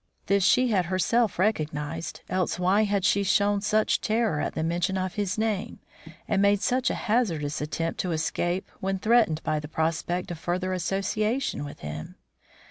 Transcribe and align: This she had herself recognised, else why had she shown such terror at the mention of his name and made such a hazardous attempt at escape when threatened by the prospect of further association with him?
This 0.25 0.43
she 0.43 0.69
had 0.69 0.85
herself 0.85 1.37
recognised, 1.37 2.21
else 2.27 2.57
why 2.57 2.85
had 2.85 3.05
she 3.05 3.21
shown 3.21 3.61
such 3.61 4.01
terror 4.01 4.41
at 4.41 4.55
the 4.55 4.63
mention 4.63 4.97
of 4.97 5.13
his 5.13 5.37
name 5.37 5.77
and 6.27 6.41
made 6.41 6.59
such 6.63 6.89
a 6.89 6.95
hazardous 6.95 7.61
attempt 7.61 8.03
at 8.03 8.11
escape 8.11 8.67
when 8.79 8.97
threatened 8.97 9.43
by 9.43 9.59
the 9.59 9.67
prospect 9.67 10.31
of 10.31 10.39
further 10.39 10.73
association 10.73 11.63
with 11.63 11.81
him? 11.81 12.15